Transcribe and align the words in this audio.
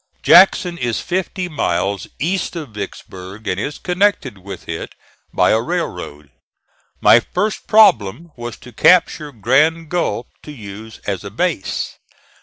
Jackson 0.23 0.79
is 0.79 0.99
fifty 0.99 1.47
miles 1.47 2.07
east 2.17 2.55
of 2.55 2.69
Vicksburg 2.69 3.47
and 3.47 3.59
is 3.59 3.77
connected 3.77 4.39
with 4.39 4.67
it 4.67 4.95
by 5.31 5.51
a 5.51 5.61
railroad. 5.61 6.31
My 7.01 7.19
first 7.19 7.67
problem 7.67 8.31
was 8.35 8.57
to 8.61 8.73
capture 8.73 9.31
Grand 9.31 9.89
Gulf 9.89 10.25
to 10.41 10.51
use 10.51 11.01
as 11.05 11.23
a 11.23 11.29
base. 11.29 11.99